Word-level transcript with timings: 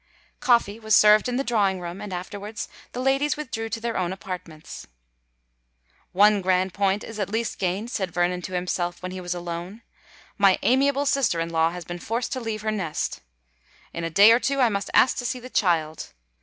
Coffee 0.39 0.79
was 0.79 0.95
served 0.95 1.29
in 1.29 1.35
the 1.35 1.43
drawing 1.43 1.79
room; 1.79 2.01
and 2.01 2.11
afterwards 2.11 2.67
the 2.91 2.99
ladies 2.99 3.37
withdrew 3.37 3.69
to 3.69 3.79
their 3.79 3.95
own 3.97 4.11
apartments. 4.11 4.87
"One 6.11 6.41
grand 6.41 6.73
point 6.73 7.03
is 7.03 7.19
at 7.19 7.29
least 7.29 7.59
gained," 7.59 7.91
said 7.91 8.11
Vernon 8.11 8.41
to 8.41 8.53
himself, 8.55 9.03
when 9.03 9.11
he 9.11 9.21
was 9.21 9.35
alone: 9.35 9.83
"my 10.39 10.57
amiable 10.63 11.05
sister 11.05 11.39
in 11.39 11.51
law 11.51 11.69
has 11.69 11.85
been 11.85 11.99
forced 11.99 12.31
to 12.31 12.39
leave 12.39 12.63
her 12.63 12.71
nest! 12.71 13.19
In 13.93 14.03
a 14.03 14.09
day 14.09 14.31
or 14.31 14.39
two 14.39 14.59
I 14.59 14.69
must 14.69 14.89
ask 14.95 15.17
to 15.17 15.25
see 15.27 15.39
the 15.39 15.51
child. 15.51 16.11